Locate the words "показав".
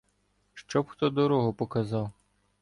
1.53-2.11